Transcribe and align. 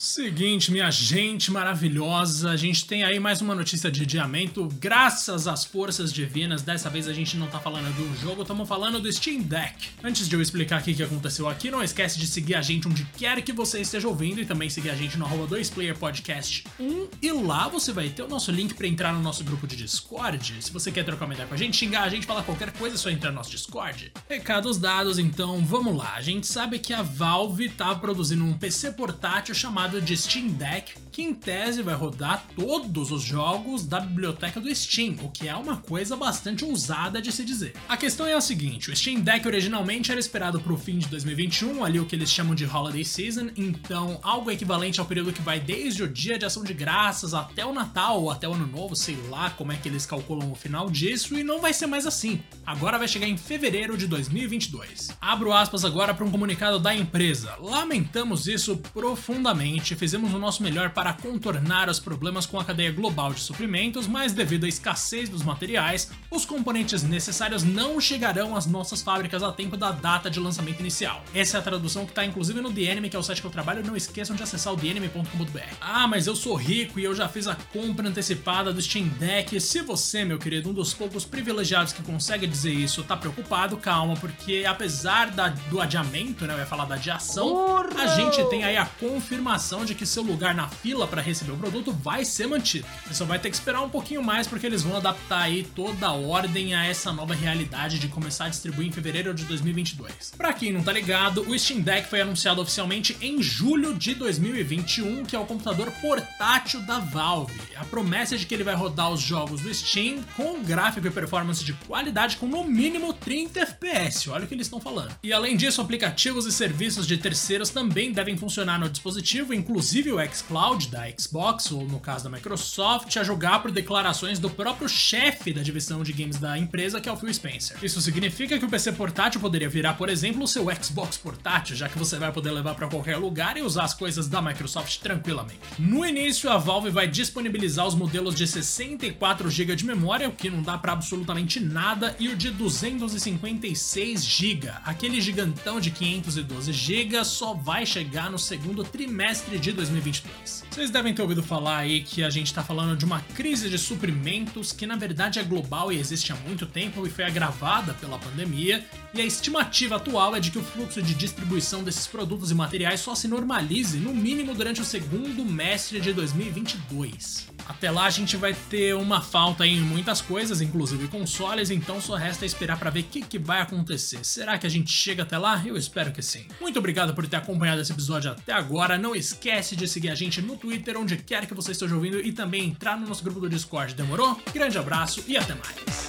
Seguinte, 0.00 0.70
minha 0.70 0.92
gente 0.92 1.50
maravilhosa, 1.50 2.52
a 2.52 2.56
gente 2.56 2.86
tem 2.86 3.02
aí 3.02 3.18
mais 3.18 3.40
uma 3.40 3.52
notícia 3.52 3.90
de 3.90 4.02
adiamento, 4.02 4.68
graças 4.78 5.48
às 5.48 5.64
forças 5.64 6.12
divinas. 6.12 6.62
Dessa 6.62 6.88
vez 6.88 7.08
a 7.08 7.12
gente 7.12 7.36
não 7.36 7.48
tá 7.48 7.58
falando 7.58 7.92
do 7.96 8.16
jogo, 8.20 8.42
estamos 8.42 8.68
falando 8.68 9.00
do 9.00 9.12
Steam 9.12 9.42
Deck. 9.42 9.88
Antes 10.00 10.28
de 10.28 10.36
eu 10.36 10.40
explicar 10.40 10.80
o 10.80 10.84
que 10.84 11.02
aconteceu 11.02 11.48
aqui, 11.48 11.68
não 11.68 11.82
esquece 11.82 12.16
de 12.16 12.28
seguir 12.28 12.54
a 12.54 12.62
gente 12.62 12.86
onde 12.86 13.04
quer 13.16 13.42
que 13.42 13.52
você 13.52 13.80
esteja 13.80 14.06
ouvindo 14.06 14.40
e 14.40 14.46
também 14.46 14.70
seguir 14.70 14.90
a 14.90 14.94
gente 14.94 15.18
no 15.18 15.26
2playerpodcast 15.26 16.66
1 16.78 17.08
e 17.20 17.32
lá 17.32 17.66
você 17.66 17.90
vai 17.90 18.08
ter 18.08 18.22
o 18.22 18.28
nosso 18.28 18.52
link 18.52 18.74
para 18.74 18.86
entrar 18.86 19.12
no 19.12 19.20
nosso 19.20 19.42
grupo 19.42 19.66
de 19.66 19.74
Discord. 19.74 20.62
Se 20.62 20.70
você 20.70 20.92
quer 20.92 21.04
trocar 21.04 21.24
uma 21.24 21.34
ideia 21.34 21.48
com 21.48 21.54
a 21.54 21.58
gente, 21.58 21.76
xingar 21.76 22.04
a 22.04 22.08
gente, 22.08 22.24
falar 22.24 22.44
qualquer 22.44 22.70
coisa, 22.70 22.94
é 22.94 22.98
só 22.98 23.10
entrar 23.10 23.32
no 23.32 23.38
nosso 23.38 23.50
Discord. 23.50 24.12
Recados 24.28 24.78
dados, 24.78 25.18
então 25.18 25.60
vamos 25.64 25.96
lá. 25.96 26.14
A 26.14 26.22
gente 26.22 26.46
sabe 26.46 26.78
que 26.78 26.94
a 26.94 27.02
Valve 27.02 27.68
tá 27.70 27.92
produzindo 27.96 28.44
um 28.44 28.56
PC 28.56 28.92
portátil 28.92 29.56
chamado 29.56 29.87
chamado 29.88 30.02
de 30.02 30.16
Steam 30.16 30.48
Deck, 30.48 30.92
que 31.10 31.22
em 31.22 31.32
tese 31.32 31.82
vai 31.82 31.94
rodar 31.94 32.46
todos 32.54 33.10
os 33.10 33.22
jogos 33.22 33.86
da 33.86 33.98
biblioteca 33.98 34.60
do 34.60 34.72
Steam, 34.74 35.16
o 35.22 35.30
que 35.30 35.48
é 35.48 35.56
uma 35.56 35.78
coisa 35.78 36.14
bastante 36.14 36.64
ousada 36.64 37.22
de 37.22 37.32
se 37.32 37.42
dizer. 37.44 37.74
A 37.88 37.96
questão 37.96 38.26
é 38.26 38.34
a 38.34 38.40
seguinte: 38.40 38.90
o 38.90 38.96
Steam 38.96 39.20
Deck 39.20 39.46
originalmente 39.46 40.10
era 40.10 40.20
esperado 40.20 40.60
para 40.60 40.72
o 40.72 40.76
fim 40.76 40.98
de 40.98 41.08
2021, 41.08 41.84
ali 41.84 41.98
o 41.98 42.04
que 42.04 42.14
eles 42.14 42.30
chamam 42.30 42.54
de 42.54 42.66
Holiday 42.66 43.04
Season, 43.04 43.48
então 43.56 44.20
algo 44.22 44.50
equivalente 44.50 45.00
ao 45.00 45.06
período 45.06 45.32
que 45.32 45.40
vai 45.40 45.58
desde 45.58 46.02
o 46.02 46.08
dia 46.08 46.38
de 46.38 46.44
ação 46.44 46.62
de 46.62 46.74
graças 46.74 47.32
até 47.32 47.64
o 47.64 47.72
Natal 47.72 48.22
ou 48.22 48.30
até 48.30 48.46
o 48.46 48.52
Ano 48.52 48.66
Novo, 48.66 48.94
sei 48.94 49.16
lá 49.30 49.50
como 49.50 49.72
é 49.72 49.76
que 49.76 49.88
eles 49.88 50.04
calculam 50.04 50.52
o 50.52 50.54
final 50.54 50.90
disso, 50.90 51.38
e 51.38 51.42
não 51.42 51.60
vai 51.60 51.72
ser 51.72 51.86
mais 51.86 52.06
assim. 52.06 52.42
Agora 52.66 52.98
vai 52.98 53.08
chegar 53.08 53.26
em 53.26 53.38
fevereiro 53.38 53.96
de 53.96 54.06
2022. 54.06 55.16
Abro 55.20 55.52
aspas 55.52 55.84
agora 55.84 56.12
para 56.12 56.24
um 56.24 56.30
comunicado 56.30 56.78
da 56.78 56.94
empresa. 56.94 57.56
Lamentamos 57.60 58.46
isso 58.46 58.76
profundamente 58.92 59.77
fizemos 59.80 60.34
o 60.34 60.38
nosso 60.38 60.62
melhor 60.62 60.90
para 60.90 61.12
contornar 61.12 61.88
os 61.88 61.98
problemas 61.98 62.46
com 62.46 62.58
a 62.58 62.64
cadeia 62.64 62.90
global 62.92 63.32
de 63.32 63.40
suprimentos, 63.40 64.06
mas 64.06 64.32
devido 64.32 64.64
à 64.64 64.68
escassez 64.68 65.28
dos 65.28 65.42
materiais, 65.42 66.10
os 66.30 66.44
componentes 66.44 67.02
necessários 67.02 67.62
não 67.62 68.00
chegarão 68.00 68.56
às 68.56 68.66
nossas 68.66 69.02
fábricas 69.02 69.42
a 69.42 69.52
tempo 69.52 69.76
da 69.76 69.90
data 69.90 70.30
de 70.30 70.40
lançamento 70.40 70.80
inicial. 70.80 71.22
Essa 71.34 71.58
é 71.58 71.60
a 71.60 71.62
tradução 71.62 72.04
que 72.04 72.12
está 72.12 72.24
inclusive 72.24 72.60
no 72.60 72.72
The 72.72 72.82
Enemy, 72.82 73.10
que 73.10 73.16
é 73.16 73.18
o 73.18 73.22
site 73.22 73.40
que 73.40 73.46
eu 73.46 73.50
trabalho, 73.50 73.84
não 73.84 73.96
esqueçam 73.96 74.34
de 74.34 74.42
acessar 74.42 74.72
o 74.72 74.76
TheEnemy.com.br. 74.76 75.74
Ah, 75.80 76.06
mas 76.06 76.26
eu 76.26 76.34
sou 76.34 76.54
rico 76.54 76.98
e 76.98 77.04
eu 77.04 77.14
já 77.14 77.28
fiz 77.28 77.46
a 77.46 77.56
compra 77.72 78.08
antecipada 78.08 78.72
do 78.72 78.80
Steam 78.80 79.08
Deck. 79.08 79.60
Se 79.60 79.82
você, 79.82 80.24
meu 80.24 80.38
querido, 80.38 80.70
um 80.70 80.72
dos 80.72 80.94
poucos 80.94 81.24
privilegiados 81.24 81.92
que 81.92 82.02
consegue 82.02 82.46
dizer 82.46 82.72
isso, 82.72 83.02
tá 83.02 83.16
preocupado, 83.16 83.76
calma, 83.76 84.14
porque 84.14 84.64
apesar 84.66 85.30
da, 85.30 85.48
do 85.48 85.80
adiamento, 85.80 86.46
né, 86.46 86.54
eu 86.54 86.58
ia 86.58 86.66
falar 86.66 86.84
da 86.84 86.94
adiação, 86.94 87.48
Porra! 87.48 88.02
a 88.02 88.06
gente 88.16 88.42
tem 88.48 88.64
aí 88.64 88.76
a 88.76 88.86
confirmação 88.86 89.67
informação 89.68 89.84
de 89.84 89.94
que 89.94 90.06
seu 90.06 90.22
lugar 90.22 90.54
na 90.54 90.66
fila 90.68 91.06
para 91.06 91.20
receber 91.20 91.52
o 91.52 91.56
produto 91.56 91.92
vai 91.92 92.24
ser 92.24 92.46
mantido. 92.46 92.86
Você 93.06 93.14
só 93.14 93.24
vai 93.24 93.38
ter 93.38 93.50
que 93.50 93.56
esperar 93.56 93.82
um 93.82 93.90
pouquinho 93.90 94.22
mais 94.22 94.46
porque 94.46 94.66
eles 94.66 94.82
vão 94.82 94.96
adaptar 94.96 95.42
aí 95.42 95.62
toda 95.74 96.06
a 96.06 96.12
ordem 96.12 96.74
a 96.74 96.86
essa 96.86 97.12
nova 97.12 97.34
realidade 97.34 97.98
de 97.98 98.08
começar 98.08 98.46
a 98.46 98.48
distribuir 98.48 98.88
em 98.88 98.92
fevereiro 98.92 99.34
de 99.34 99.44
2022. 99.44 100.32
Para 100.36 100.54
quem 100.54 100.72
não 100.72 100.82
tá 100.82 100.92
ligado, 100.92 101.42
o 101.42 101.58
Steam 101.58 101.80
Deck 101.80 102.08
foi 102.08 102.22
anunciado 102.22 102.62
oficialmente 102.62 103.16
em 103.20 103.42
julho 103.42 103.94
de 103.94 104.14
2021, 104.14 105.24
que 105.24 105.36
é 105.36 105.38
o 105.38 105.44
computador 105.44 105.90
portátil 106.00 106.80
da 106.82 106.98
Valve. 106.98 107.60
A 107.76 107.84
promessa 107.84 108.34
é 108.34 108.38
de 108.38 108.46
que 108.46 108.54
ele 108.54 108.64
vai 108.64 108.74
rodar 108.74 109.10
os 109.10 109.20
jogos 109.20 109.60
do 109.60 109.72
Steam 109.72 110.22
com 110.36 110.62
gráfico 110.62 111.06
e 111.06 111.10
performance 111.10 111.64
de 111.64 111.74
qualidade 111.74 112.36
com 112.38 112.46
no 112.46 112.64
mínimo 112.64 113.12
30 113.12 113.60
FPS. 113.60 114.30
Olha 114.30 114.44
o 114.44 114.48
que 114.48 114.54
eles 114.54 114.66
estão 114.66 114.80
falando. 114.80 115.14
E 115.22 115.32
além 115.32 115.56
disso, 115.56 115.82
aplicativos 115.82 116.46
e 116.46 116.52
serviços 116.52 117.06
de 117.06 117.18
terceiros 117.18 117.68
também 117.70 118.12
devem 118.12 118.36
funcionar 118.36 118.78
no 118.78 118.88
dispositivo 118.88 119.57
inclusive 119.58 120.12
o 120.12 120.18
xCloud 120.32 120.88
da 120.88 121.04
Xbox, 121.10 121.70
ou 121.72 121.84
no 121.84 122.00
caso 122.00 122.24
da 122.24 122.30
Microsoft, 122.30 123.16
a 123.16 123.24
jogar 123.24 123.60
por 123.60 123.70
declarações 123.70 124.38
do 124.38 124.48
próprio 124.48 124.88
chefe 124.88 125.52
da 125.52 125.62
divisão 125.62 126.02
de 126.02 126.12
games 126.12 126.38
da 126.38 126.56
empresa, 126.56 127.00
que 127.00 127.08
é 127.08 127.12
o 127.12 127.16
Phil 127.16 127.32
Spencer. 127.32 127.76
Isso 127.82 128.00
significa 128.00 128.58
que 128.58 128.64
o 128.64 128.68
PC 128.68 128.92
portátil 128.92 129.40
poderia 129.40 129.68
virar, 129.68 129.94
por 129.94 130.08
exemplo, 130.08 130.44
o 130.44 130.48
seu 130.48 130.66
Xbox 130.82 131.16
portátil, 131.16 131.76
já 131.76 131.88
que 131.88 131.98
você 131.98 132.16
vai 132.18 132.32
poder 132.32 132.50
levar 132.52 132.74
para 132.74 132.88
qualquer 132.88 133.16
lugar 133.16 133.56
e 133.56 133.62
usar 133.62 133.84
as 133.84 133.94
coisas 133.94 134.28
da 134.28 134.40
Microsoft 134.40 134.98
tranquilamente. 134.98 135.58
No 135.78 136.04
início, 136.04 136.50
a 136.50 136.58
Valve 136.58 136.90
vai 136.90 137.08
disponibilizar 137.08 137.86
os 137.86 137.94
modelos 137.94 138.34
de 138.34 138.46
64 138.46 139.50
GB 139.50 139.76
de 139.76 139.86
memória, 139.86 140.28
o 140.28 140.32
que 140.32 140.50
não 140.50 140.62
dá 140.62 140.78
para 140.78 140.92
absolutamente 140.92 141.60
nada, 141.60 142.14
e 142.18 142.28
o 142.28 142.36
de 142.36 142.50
256 142.50 144.24
GB. 144.24 144.68
Aquele 144.84 145.20
gigantão 145.20 145.80
de 145.80 145.90
512 145.90 146.72
GB 146.72 147.24
só 147.24 147.54
vai 147.54 147.86
chegar 147.86 148.30
no 148.30 148.38
segundo 148.38 148.84
trimestre 148.84 149.47
de 149.56 149.72
2022. 149.72 150.64
Vocês 150.70 150.90
devem 150.90 151.14
ter 151.14 151.22
ouvido 151.22 151.42
falar 151.42 151.78
aí 151.78 152.02
que 152.02 152.22
a 152.22 152.30
gente 152.30 152.48
está 152.48 152.62
falando 152.62 152.96
de 152.96 153.04
uma 153.04 153.20
crise 153.20 153.70
de 153.70 153.78
suprimentos 153.78 154.72
que 154.72 154.86
na 154.86 154.96
verdade 154.96 155.38
é 155.38 155.42
global 155.42 155.92
e 155.92 155.98
existe 155.98 156.32
há 156.32 156.36
muito 156.36 156.66
tempo 156.66 157.06
e 157.06 157.10
foi 157.10 157.24
agravada 157.24 157.94
pela 157.94 158.18
pandemia, 158.18 158.84
e 159.14 159.20
a 159.20 159.24
estimativa 159.24 159.96
atual 159.96 160.36
é 160.36 160.40
de 160.40 160.50
que 160.50 160.58
o 160.58 160.62
fluxo 160.62 161.00
de 161.00 161.14
distribuição 161.14 161.82
desses 161.82 162.06
produtos 162.06 162.50
e 162.50 162.54
materiais 162.54 163.00
só 163.00 163.14
se 163.14 163.28
normalize 163.28 163.98
no 163.98 164.12
mínimo 164.14 164.54
durante 164.54 164.80
o 164.80 164.84
segundo 164.84 165.44
mestre 165.44 166.00
de 166.00 166.12
2022. 166.12 167.48
Até 167.68 167.90
lá 167.90 168.06
a 168.06 168.10
gente 168.10 168.36
vai 168.36 168.54
ter 168.70 168.94
uma 168.94 169.20
falta 169.20 169.66
em 169.66 169.78
muitas 169.80 170.22
coisas, 170.22 170.62
inclusive 170.62 171.06
consoles, 171.08 171.70
então 171.70 172.00
só 172.00 172.14
resta 172.14 172.46
esperar 172.46 172.78
para 172.78 172.88
ver 172.88 173.00
o 173.00 173.04
que, 173.04 173.20
que 173.20 173.38
vai 173.38 173.60
acontecer. 173.60 174.24
Será 174.24 174.56
que 174.56 174.66
a 174.66 174.70
gente 174.70 174.90
chega 174.90 175.22
até 175.22 175.36
lá? 175.36 175.62
Eu 175.64 175.76
espero 175.76 176.10
que 176.10 176.22
sim. 176.22 176.46
Muito 176.60 176.78
obrigado 176.78 177.14
por 177.14 177.26
ter 177.26 177.36
acompanhado 177.36 177.82
esse 177.82 177.92
episódio 177.92 178.30
até 178.30 178.52
agora. 178.52 178.96
Não 178.96 179.14
esquece 179.28 179.76
de 179.76 179.86
seguir 179.86 180.10
a 180.10 180.14
gente 180.14 180.40
no 180.40 180.56
Twitter, 180.56 180.96
onde 180.96 181.16
quer 181.16 181.46
que 181.46 181.54
você 181.54 181.72
esteja 181.72 181.94
ouvindo, 181.94 182.20
e 182.20 182.32
também 182.32 182.66
entrar 182.66 182.98
no 182.98 183.06
nosso 183.06 183.22
grupo 183.22 183.40
do 183.40 183.48
Discord. 183.48 183.94
Demorou? 183.94 184.40
Grande 184.52 184.78
abraço 184.78 185.22
e 185.26 185.36
até 185.36 185.54
mais. 185.54 186.07